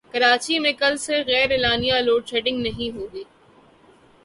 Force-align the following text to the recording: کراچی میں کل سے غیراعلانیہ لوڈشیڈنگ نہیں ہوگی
کراچی 0.13 0.55
میں 0.59 0.71
کل 0.73 0.93
سے 0.97 1.15
غیراعلانیہ 1.27 1.97
لوڈشیڈنگ 2.05 2.61
نہیں 2.61 2.95
ہوگی 2.97 3.23